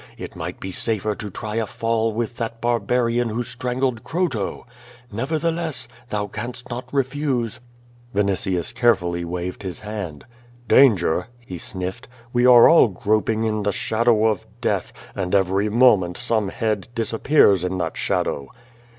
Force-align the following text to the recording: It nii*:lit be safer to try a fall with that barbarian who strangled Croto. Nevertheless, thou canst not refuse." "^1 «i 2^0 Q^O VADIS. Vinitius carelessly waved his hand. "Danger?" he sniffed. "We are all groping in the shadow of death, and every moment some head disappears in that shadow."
It 0.17 0.31
nii*:lit 0.31 0.59
be 0.59 0.71
safer 0.71 1.13
to 1.13 1.29
try 1.29 1.57
a 1.57 1.67
fall 1.67 2.11
with 2.11 2.37
that 2.37 2.59
barbarian 2.59 3.29
who 3.29 3.43
strangled 3.43 4.03
Croto. 4.03 4.65
Nevertheless, 5.11 5.87
thou 6.09 6.25
canst 6.25 6.71
not 6.71 6.91
refuse." 6.91 7.59
"^1 8.15 8.21
«i 8.21 8.23
2^0 8.23 8.23
Q^O 8.23 8.23
VADIS. 8.25 8.45
Vinitius 8.45 8.73
carelessly 8.75 9.23
waved 9.25 9.61
his 9.61 9.81
hand. 9.81 10.25
"Danger?" 10.67 11.27
he 11.39 11.59
sniffed. 11.59 12.07
"We 12.33 12.47
are 12.47 12.67
all 12.67 12.87
groping 12.87 13.43
in 13.43 13.61
the 13.61 13.71
shadow 13.71 14.25
of 14.25 14.47
death, 14.59 14.91
and 15.15 15.35
every 15.35 15.69
moment 15.69 16.17
some 16.17 16.49
head 16.49 16.87
disappears 16.95 17.63
in 17.63 17.77
that 17.77 17.95
shadow." 17.95 18.47